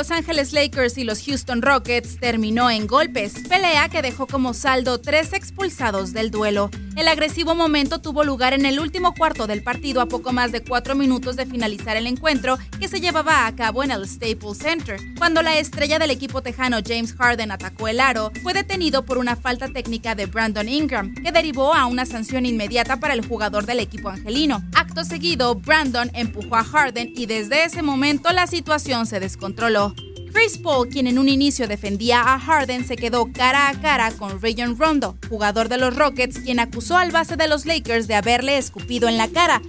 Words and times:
Los 0.00 0.10
Ángeles 0.10 0.54
Lakers 0.54 0.96
y 0.96 1.04
los 1.04 1.22
Houston 1.26 1.60
Rockets 1.60 2.18
terminó 2.18 2.70
en 2.70 2.86
golpes, 2.86 3.34
pelea 3.46 3.90
que 3.90 4.00
dejó 4.00 4.26
como 4.26 4.54
saldo 4.54 4.98
tres 4.98 5.34
expulsados 5.34 6.14
del 6.14 6.30
duelo. 6.30 6.70
El 6.96 7.06
agresivo 7.06 7.54
momento 7.54 8.00
tuvo 8.00 8.24
lugar 8.24 8.54
en 8.54 8.64
el 8.64 8.80
último 8.80 9.12
cuarto 9.14 9.46
del 9.46 9.62
partido 9.62 10.00
a 10.00 10.06
poco 10.06 10.32
más 10.32 10.52
de 10.52 10.62
cuatro 10.62 10.94
minutos 10.94 11.36
de 11.36 11.44
finalizar 11.44 11.98
el 11.98 12.06
encuentro 12.06 12.58
que 12.78 12.88
se 12.88 13.00
llevaba 13.00 13.46
a 13.46 13.54
cabo 13.54 13.84
en 13.84 13.90
el 13.90 14.08
Staples 14.08 14.56
Center. 14.58 14.98
Cuando 15.18 15.42
la 15.42 15.58
estrella 15.58 15.98
del 15.98 16.10
equipo 16.10 16.42
tejano 16.42 16.78
James 16.84 17.14
Harden 17.14 17.50
atacó 17.50 17.86
el 17.86 18.00
aro, 18.00 18.32
fue 18.42 18.54
detenido 18.54 19.04
por 19.04 19.18
una 19.18 19.36
falta 19.36 19.68
técnica 19.68 20.14
de 20.14 20.24
Brandon 20.24 20.68
Ingram, 20.68 21.14
que 21.14 21.30
derivó 21.30 21.74
a 21.74 21.84
una 21.84 22.06
sanción 22.06 22.46
inmediata 22.46 22.98
para 23.00 23.12
el 23.12 23.26
jugador 23.26 23.66
del 23.66 23.80
equipo 23.80 24.08
angelino. 24.08 24.62
Acto 24.74 25.04
seguido, 25.04 25.56
Brandon 25.56 26.10
empujó 26.14 26.56
a 26.56 26.64
Harden 26.64 27.12
y 27.14 27.26
desde 27.26 27.64
ese 27.64 27.82
momento 27.82 28.32
la 28.32 28.46
situación 28.46 29.06
se 29.06 29.20
descontroló. 29.20 29.89
Chris 30.32 30.58
Paul, 30.58 30.88
quien 30.88 31.06
en 31.08 31.18
un 31.18 31.28
inicio 31.28 31.66
defendía 31.66 32.20
a 32.20 32.38
Harden, 32.38 32.86
se 32.86 32.96
quedó 32.96 33.30
cara 33.32 33.68
a 33.68 33.80
cara 33.80 34.12
con 34.12 34.40
Rayon 34.40 34.78
Rondo, 34.78 35.16
jugador 35.28 35.68
de 35.68 35.76
los 35.76 35.96
Rockets, 35.96 36.38
quien 36.38 36.60
acusó 36.60 36.96
al 36.96 37.10
base 37.10 37.36
de 37.36 37.48
los 37.48 37.66
Lakers 37.66 38.06
de 38.06 38.14
haberle 38.14 38.56
escupido 38.56 39.08
en 39.08 39.16
la 39.16 39.28
cara, 39.28 39.60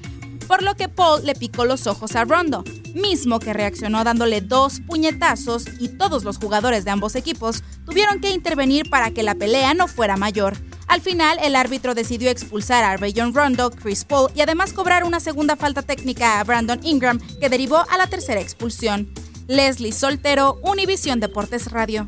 por 0.47 0.61
lo 0.61 0.75
que 0.75 0.87
Paul 0.87 1.25
le 1.25 1.33
picó 1.33 1.65
los 1.65 1.87
ojos 1.87 2.15
a 2.15 2.25
Rondo, 2.25 2.63
mismo 2.93 3.39
que 3.39 3.53
reaccionó 3.53 4.03
dándole 4.03 4.41
dos 4.41 4.81
puñetazos 4.81 5.65
y 5.79 5.87
todos 5.89 6.23
los 6.23 6.37
jugadores 6.37 6.85
de 6.85 6.91
ambos 6.91 7.15
equipos 7.15 7.63
tuvieron 7.85 8.19
que 8.19 8.29
intervenir 8.29 8.89
para 8.89 9.11
que 9.11 9.23
la 9.23 9.35
pelea 9.35 9.73
no 9.73 9.87
fuera 9.87 10.15
mayor. 10.15 10.57
Al 10.87 11.01
final, 11.01 11.39
el 11.41 11.55
árbitro 11.55 11.95
decidió 11.95 12.29
expulsar 12.29 12.83
a 12.83 12.97
Rayon 12.97 13.33
Rondo, 13.33 13.71
Chris 13.71 14.03
Paul 14.03 14.29
y 14.35 14.41
además 14.41 14.73
cobrar 14.73 15.05
una 15.05 15.21
segunda 15.21 15.55
falta 15.55 15.81
técnica 15.81 16.39
a 16.39 16.43
Brandon 16.43 16.81
Ingram, 16.83 17.19
que 17.39 17.49
derivó 17.49 17.77
a 17.89 17.97
la 17.97 18.07
tercera 18.07 18.41
expulsión. 18.41 19.11
Leslie 19.51 19.91
Soltero, 19.91 20.59
Univisión 20.63 21.19
Deportes 21.19 21.71
Radio. 21.71 22.07